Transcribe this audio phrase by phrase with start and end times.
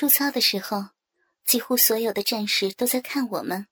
[0.00, 0.86] 出操的时候，
[1.44, 3.66] 几乎所有的战士都在看我们。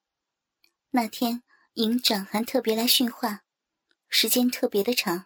[0.91, 1.41] 那天
[1.73, 3.41] 营长还特别来训话，
[4.09, 5.25] 时间特别的长。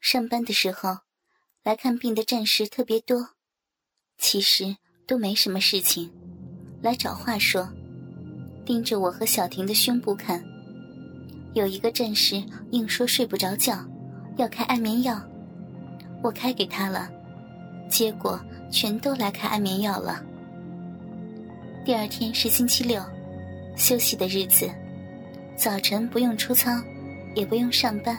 [0.00, 1.00] 上班的时候，
[1.62, 3.32] 来看病的战士特别多，
[4.16, 6.10] 其实都没什么事情，
[6.80, 7.70] 来找话说，
[8.64, 10.42] 盯着我和小婷的胸部看。
[11.52, 13.86] 有一个战士硬说睡不着觉，
[14.38, 15.22] 要开安眠药，
[16.22, 17.10] 我开给他了，
[17.90, 20.22] 结果全都来开安眠药了。
[21.84, 23.02] 第二天是星期六，
[23.76, 24.70] 休息的日子，
[25.56, 26.70] 早晨不用出操，
[27.34, 28.16] 也不用上班。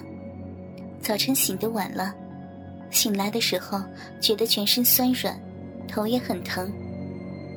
[0.99, 2.13] 早晨醒得晚了，
[2.89, 3.81] 醒来的时候
[4.19, 5.39] 觉得全身酸软，
[5.87, 6.71] 头也很疼，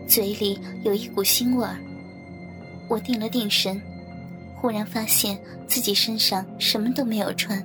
[0.07, 1.77] 嘴里有一股腥味儿。
[2.89, 3.81] 我定了定神。
[4.57, 7.63] 忽然发现自己身上什么都没有穿，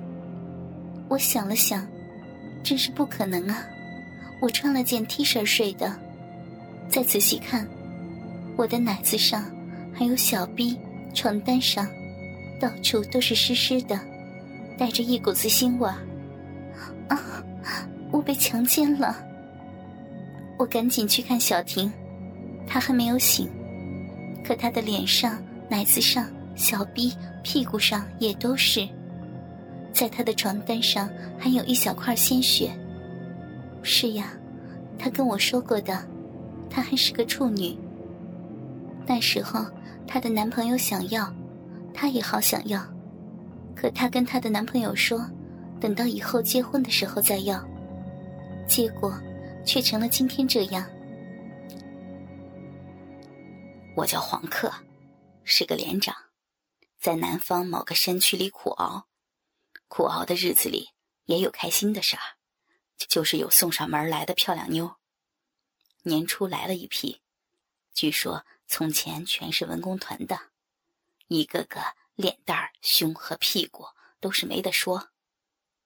[1.08, 1.86] 我想了想，
[2.62, 3.66] 真是不可能啊！
[4.40, 5.94] 我穿了件 T 恤睡的。
[6.88, 7.66] 再仔细看，
[8.56, 9.44] 我的奶子上
[9.92, 10.78] 还有小臂、
[11.14, 11.86] 床单上，
[12.58, 14.00] 到处都是湿湿的，
[14.76, 15.88] 带着一股子腥味。
[17.08, 17.44] 啊！
[18.10, 19.16] 我被强奸了！
[20.58, 21.92] 我赶紧去看小婷，
[22.66, 23.48] 她还没有醒，
[24.44, 26.26] 可她的脸上、奶子上。
[26.56, 27.10] 小臂、
[27.42, 28.86] 屁股上也都是，
[29.94, 32.70] 在他的床单上还有一小块鲜血。
[33.82, 34.32] 是呀，
[34.98, 36.06] 他跟我说过的，
[36.68, 37.76] 她还是个处女。
[39.06, 39.64] 那时候
[40.06, 41.32] 她的男朋友想要，
[41.92, 42.82] 她也好想要，
[43.74, 45.24] 可她跟她的男朋友说，
[45.80, 47.66] 等到以后结婚的时候再要。
[48.66, 49.12] 结果
[49.64, 50.88] 却成了今天这样。
[53.96, 54.72] 我叫黄克，
[55.42, 56.14] 是个连长。
[57.00, 59.06] 在南方某个山区里苦熬，
[59.88, 60.90] 苦熬的日子里
[61.24, 62.22] 也有开心的事儿，
[63.08, 64.96] 就是有送上门来的漂亮妞。
[66.02, 67.20] 年初来了一批，
[67.92, 70.50] 据说从前全是文工团的，
[71.28, 71.80] 一个个
[72.14, 73.86] 脸蛋儿、胸和屁股
[74.18, 75.10] 都是没得说。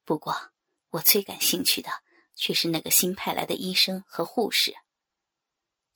[0.04, 0.52] 不过
[0.90, 1.90] 我最感兴趣的
[2.34, 4.74] 却是那个新派来的医生和护士。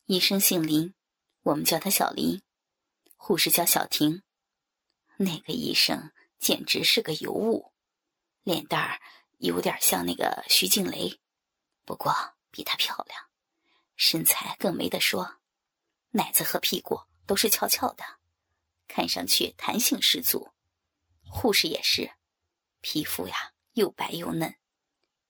[0.06, 0.94] 医生姓林，
[1.43, 2.41] 我们叫他小林；
[3.16, 4.22] 护士叫小婷。
[5.19, 7.72] 那个医生简直是个尤物，
[8.43, 9.00] 脸蛋儿
[9.38, 11.21] 有点像那个徐静蕾，
[11.84, 12.15] 不过
[12.50, 13.31] 比她漂亮，
[13.97, 15.41] 身材更没得说，
[16.10, 18.04] 奶子和屁股都是翘翘的，
[18.87, 20.53] 看上去弹性十足。
[21.31, 22.12] 护士也是，
[22.81, 24.56] 皮肤呀又白又嫩，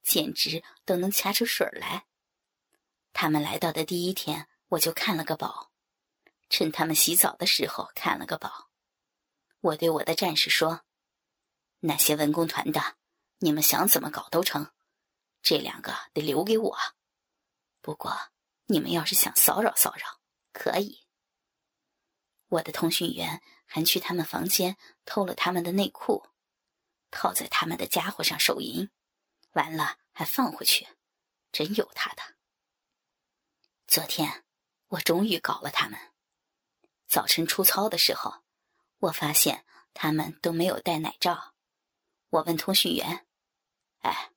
[0.02, 2.06] 简直都能掐出水来。
[3.12, 5.72] 他们来到的第一天，我就看了个饱，
[6.48, 8.70] 趁他们洗澡的时候看了个饱。
[9.60, 10.82] 我对我的战士说
[11.80, 12.97] ：“那些文工团的，
[13.38, 14.72] 你们想怎么搞都成，
[15.42, 16.78] 这两个得留给我。
[17.80, 18.16] 不过
[18.66, 20.20] 你们要是想骚扰骚扰，
[20.52, 21.06] 可以。
[22.48, 26.26] 我的通讯员还去他们房间偷了他们的内裤，
[27.10, 28.90] 套在他们的家伙上手淫，
[29.52, 30.88] 完了还放回去，
[31.52, 32.22] 真有他的。
[33.86, 34.44] 昨天
[34.88, 35.98] 我终于搞了他们，
[37.06, 38.42] 早晨出操的时候。”
[39.00, 41.54] 我发现他们都没有带奶罩，
[42.30, 43.24] 我问通讯员
[44.00, 44.30] ：“哎，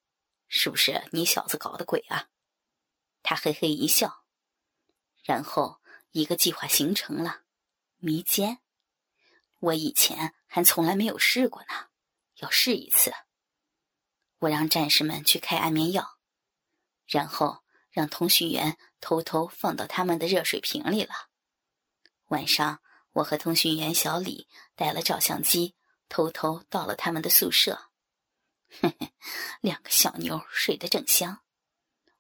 [0.47, 2.29] 是不是你小子搞的鬼啊？”
[3.23, 4.25] 他嘿嘿一笑，
[5.23, 7.43] 然后一个计划形成了：
[7.97, 8.59] 迷奸。
[9.59, 11.89] 我以前还从来没有试过呢，
[12.37, 13.13] 要试一次。
[14.39, 16.17] 我让战士们去开安眠药，
[17.05, 21.13] 然后让通讯员偷偷放到他们的热水瓶里了。
[22.27, 22.81] 晚上。
[23.13, 25.75] 我和通讯员小李带了照相机，
[26.07, 27.90] 偷偷到了他们的宿舍。
[28.79, 29.13] 嘿嘿，
[29.59, 31.43] 两个小妞睡得正香，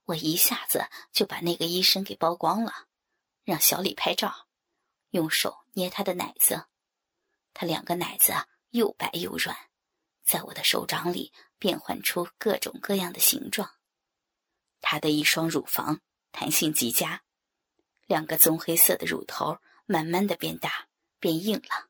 [0.03, 2.87] 我一下子就把那个医生给剥光了，
[3.43, 4.47] 让小李拍照，
[5.11, 6.65] 用手捏他的奶子。
[7.53, 8.33] 他两个奶子
[8.69, 9.55] 又白又软，
[10.23, 13.69] 在我的手掌里变换出各种各样的形状。
[14.81, 16.01] 他的一双乳房
[16.31, 17.23] 弹性极佳，
[18.05, 19.57] 两个棕黑色的乳头。
[19.87, 20.87] 慢慢的变大
[21.19, 21.89] 变硬了，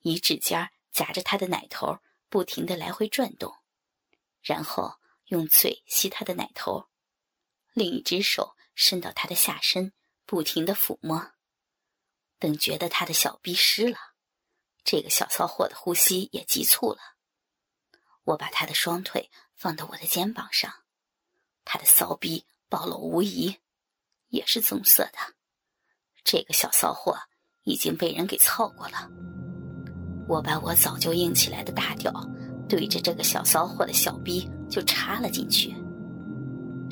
[0.00, 3.56] 一指尖夹着他的奶头，不停的来回转动，
[4.44, 6.86] 然后用嘴吸他的奶头，
[7.72, 9.92] 另一只手伸到他的下身，
[10.26, 11.32] 不停的抚摸。
[12.38, 13.96] 等觉得他的小臂湿了，
[14.84, 16.98] 这个小骚货的呼吸也急促了。
[18.24, 20.72] 我把他的双腿放到我的肩膀上，
[21.64, 23.58] 他的骚逼暴露无遗，
[24.28, 25.34] 也是棕色的。
[26.22, 27.18] 这个小骚货
[27.62, 29.08] 已经被人给操过了。
[30.28, 32.12] 我把我早就硬起来的大屌
[32.68, 35.74] 对着这个小骚货的小逼就插了进去。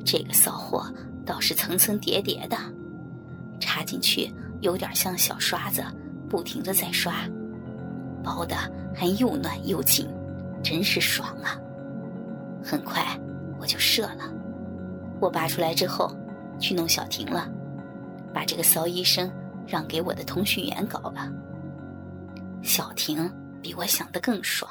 [0.04, 0.92] 这个骚货
[1.24, 2.56] 倒是层层叠叠的，
[3.60, 5.82] 插进去有点像小刷子，
[6.28, 7.14] 不停的在刷，
[8.22, 8.56] 包的
[8.94, 10.08] 还又暖又紧，
[10.62, 11.56] 真是爽啊！
[12.64, 13.04] 很快
[13.60, 14.32] 我就射了，
[15.20, 16.14] 我拔出来之后
[16.58, 17.48] 去弄小婷了，
[18.34, 19.30] 把这个骚医生
[19.66, 21.32] 让给我的通讯员搞了。
[22.62, 23.30] 小婷
[23.60, 24.70] 比我想的更爽，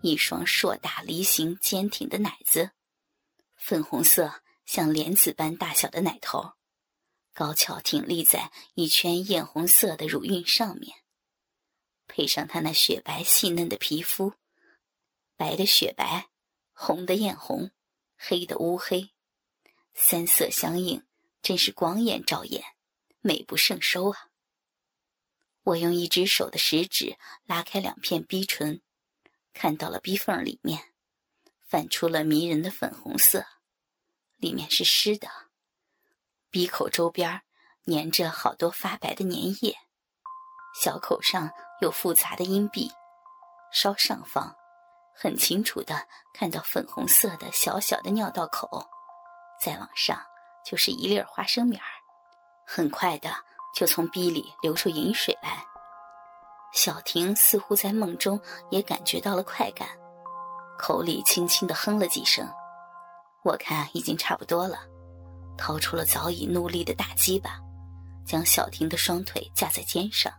[0.00, 2.70] 一双硕大梨形坚挺的奶子，
[3.56, 6.52] 粉红色像莲子般大小的奶头，
[7.34, 10.96] 高翘挺立在一圈艳红色的乳晕上面，
[12.06, 14.34] 配上她那雪白细嫩的皮肤，
[15.36, 16.28] 白的雪白。
[16.80, 17.72] 红的艳红，
[18.16, 19.10] 黑的乌黑，
[19.94, 21.04] 三色相映，
[21.42, 22.62] 真是光艳照眼，
[23.20, 24.30] 美不胜收啊！
[25.64, 28.80] 我用一只手的食指拉开两片逼唇，
[29.60, 30.80] 看到了逼缝里面，
[31.66, 33.44] 泛出了迷人的粉红色，
[34.36, 35.28] 里面是湿的，
[36.48, 37.42] 鼻口周边
[37.86, 39.76] 粘着好多发白的粘液，
[40.80, 41.50] 小口上
[41.80, 42.88] 有复杂的阴壁，
[43.72, 44.54] 稍上方。
[45.12, 48.88] 很清楚的看到粉红色的小小的尿道口，
[49.60, 50.24] 再往上
[50.64, 51.82] 就是一粒花生米儿，
[52.64, 53.28] 很快的
[53.74, 55.66] 就从逼里流出饮水来。
[56.72, 59.88] 小婷似乎在梦中也感觉到了快感，
[60.78, 62.46] 口里轻轻的哼了几声。
[63.44, 64.78] 我看已经差不多了，
[65.56, 67.58] 掏出了早已怒立的大鸡巴，
[68.24, 70.32] 将小婷的双腿架在肩上，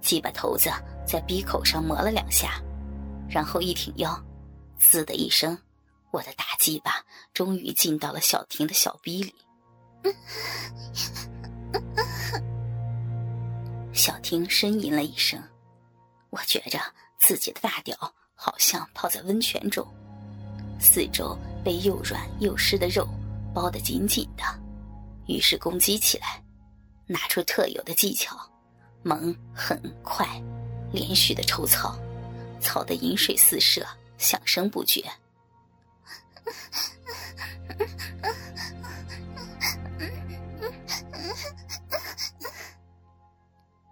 [0.00, 0.70] 鸡巴头子
[1.06, 2.60] 在鼻口上磨了两下。
[3.28, 4.20] 然后一挺腰，
[4.78, 5.56] 滋的一声，
[6.10, 9.34] 我的大鸡巴终于进到了小婷的小逼里。
[14.00, 15.38] 小婷呻吟了一声，
[16.30, 16.80] 我觉着
[17.18, 17.94] 自己的大屌
[18.34, 19.86] 好像泡在温泉中，
[20.80, 23.06] 四周被又软又湿的肉
[23.54, 24.44] 包得紧紧的，
[25.26, 26.42] 于是攻击起来，
[27.06, 28.34] 拿出特有的技巧，
[29.02, 30.26] 猛、狠、快，
[30.90, 31.94] 连续的抽操。
[32.58, 33.86] 操得饮水四射，
[34.16, 35.04] 响声不绝。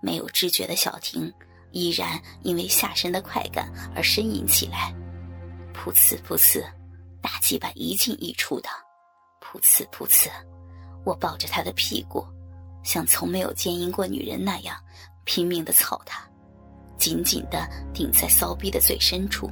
[0.00, 1.32] 没有知觉的小婷
[1.72, 4.94] 依然因为下身的快感而呻吟起来，
[5.74, 6.64] 噗呲噗呲，
[7.20, 8.68] 大鸡巴一进一出的，
[9.40, 10.30] 噗呲噗呲。
[11.04, 12.26] 我抱着她的屁股，
[12.82, 14.76] 像从没有奸淫过女人那样
[15.24, 16.22] 拼命的操她。
[16.98, 19.48] 紧紧的顶在骚逼的最深处，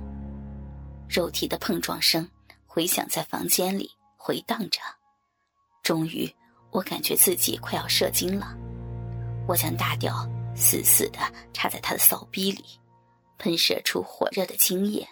[1.08, 2.28] 肉体的碰撞声
[2.66, 4.81] 回响在房间里回荡着。
[5.82, 6.28] 终于，
[6.72, 8.56] 我感觉自己快要射精了。
[9.46, 11.18] 我将大屌死死的
[11.52, 12.64] 插在他的骚逼里，
[13.38, 15.06] 喷射出火热的精液，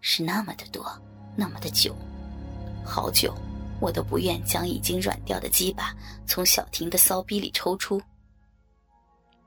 [0.00, 0.84] 是那么的多，
[1.36, 1.94] 那么的久，
[2.84, 3.34] 好久，
[3.80, 5.94] 我都不愿将已经软掉的鸡巴
[6.26, 8.02] 从小婷的骚逼里抽出。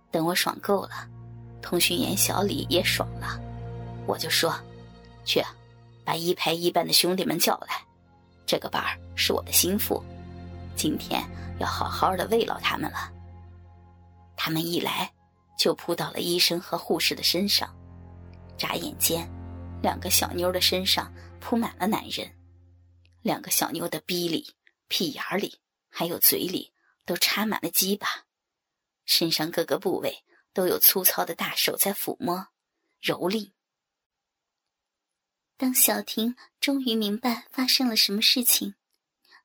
[0.10, 1.08] 等我爽够了。
[1.62, 3.38] 通讯员小李也爽了，
[4.06, 4.58] 我就说
[5.26, 5.44] ：“去，
[6.06, 7.84] 把一排一班的兄弟们叫来，
[8.46, 10.02] 这个班儿是我的心腹，
[10.78, 11.22] 今天
[11.60, 13.12] 要好好的慰劳他们了。”
[14.38, 15.12] 他们一来，
[15.58, 17.76] 就扑到了医生和护士的身上，
[18.58, 19.30] 眨眼间，
[19.82, 21.12] 两个小妞的身上
[21.42, 22.32] 铺满了男人，
[23.22, 24.56] 两个小妞的逼里、
[24.88, 25.60] 屁眼里
[25.90, 26.72] 还有嘴里
[27.06, 28.08] 都插满了鸡巴，
[29.06, 30.24] 身上各个部位。
[30.54, 32.48] 都有粗糙的大手在抚摸、
[33.00, 33.52] 蹂躏。
[35.56, 38.74] 当小婷终于明白发生了什么事情，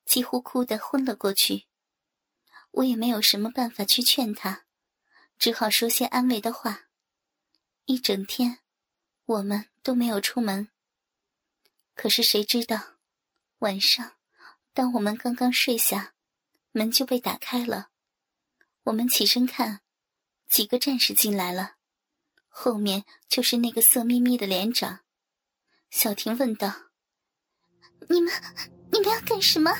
[0.07, 1.67] 几乎哭得昏了过去。
[2.71, 4.65] 我也没有什么办法去劝她，
[5.43, 6.83] 只好说些安慰的话。
[7.87, 8.61] 一整天，
[9.25, 10.69] 我们都没有出门。
[11.97, 13.01] 可是谁知道，
[13.59, 14.13] 晚上，
[14.73, 16.15] 当我们刚刚睡下，
[16.71, 17.89] 门就被打开了。
[18.85, 19.81] 我们起身看。
[20.49, 21.75] 几个战士进来了，
[22.47, 25.01] 后面就是那个色眯眯的连长。
[25.91, 26.73] 小婷问道
[28.09, 28.33] ：“你们，
[28.93, 29.73] 你们要干什么？”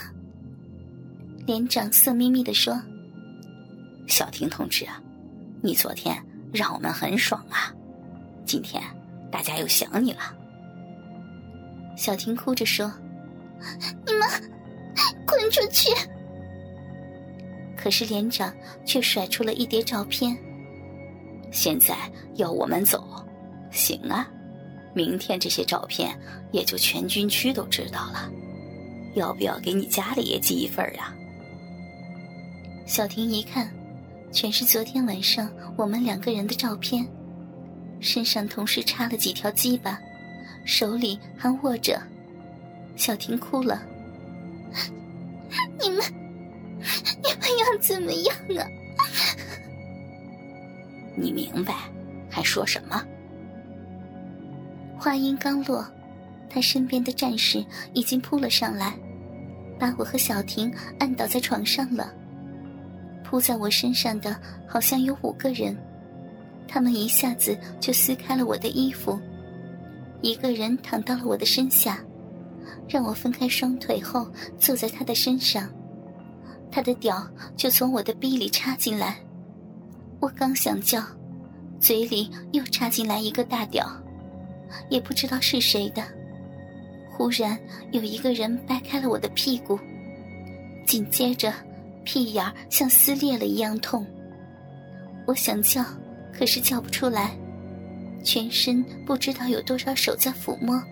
[1.47, 2.83] 连长色眯眯的说
[4.09, 5.01] ：“小婷同志啊，
[5.63, 6.21] 你昨天
[6.53, 7.73] 让我们很爽啊，
[8.45, 8.83] 今天
[9.31, 10.21] 大家又想你了。”
[11.97, 12.93] 小婷哭着说
[14.07, 14.29] ：“你们
[15.27, 15.91] 滚出去！”
[17.77, 18.53] 可是连长
[18.85, 20.37] 却甩出了一叠照片。
[21.51, 21.97] 现在
[22.37, 23.25] 要我们走，
[23.71, 24.29] 行啊，
[24.95, 26.19] 明天这些照片
[26.51, 28.31] 也就全军区都知道了。
[29.15, 31.15] 要不要给你家里也寄一份啊？
[32.87, 33.71] 小婷一看，
[34.33, 37.07] 全是昨天晚上我们两个人的照片，
[38.01, 40.01] 身上同时插了几条鸡巴，
[40.65, 42.01] 手里还握着。
[42.97, 43.83] 小婷哭了
[45.79, 46.03] ：“你们，
[47.23, 48.67] 你们要怎么样啊？
[51.15, 51.75] 你明白，
[52.31, 53.05] 还说什么？
[54.99, 55.87] 话音刚落，
[56.49, 58.95] 他身边的战士已经扑了上来，
[59.79, 62.13] 把我和小婷按倒在床上了。
[63.33, 65.75] 扑在我身上的好像有五个人，
[66.69, 69.19] 他们一下子就撕开了我的衣服，
[70.21, 71.99] 一个人躺到了我的身下，
[72.87, 75.67] 让我分开双腿后坐在他的身上，
[76.71, 79.17] 他的屌就从我的逼里插进来。
[80.21, 81.03] 我刚想叫，
[81.81, 83.91] 嘴里又插进来一个大屌，
[84.91, 86.05] 也不知道是谁的。
[87.11, 87.59] 忽然
[87.93, 89.79] 有一个人掰开了我的屁股，
[90.85, 91.51] 紧接着
[92.05, 94.07] 屁眼像撕裂了一样痛。
[95.27, 95.85] 我想叫，
[96.33, 97.37] 可是叫不出来，
[98.25, 100.83] 全身不知道有多少手在抚摸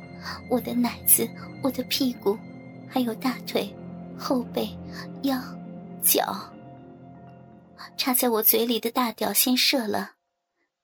[0.49, 1.29] 我的奶子、
[1.63, 2.39] 我的屁股，
[2.89, 3.75] 还有大腿、
[4.19, 4.69] 后背、
[5.23, 5.39] 腰、
[6.03, 6.53] 脚。
[7.97, 10.13] 插在我嘴里的大屌先射了，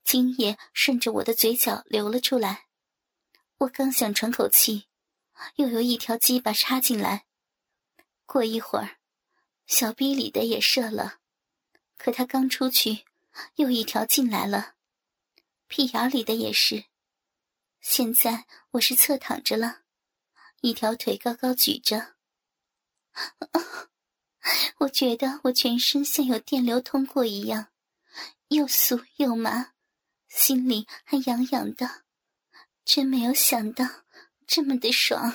[0.05, 2.65] 精液顺着我的嘴角流了出来。
[3.59, 4.87] 我刚想喘口气，
[5.55, 7.25] 又有一条鸡巴插进来。
[8.27, 8.96] 过一会儿，
[9.67, 11.19] 小逼里的也射了，
[11.99, 13.05] 可他刚出去，
[13.57, 14.75] 又一条进来了。
[15.67, 16.85] 屁眼里的也是。
[17.81, 19.83] 现在我是侧躺着了，
[20.61, 22.15] 一条腿高高举着。
[24.79, 27.69] 我觉得我全身像有电流通过一样，
[28.49, 29.73] 又酥又麻，
[30.29, 32.05] 心里还痒痒的，
[32.85, 33.85] 真没有想到
[34.47, 35.35] 这么的爽。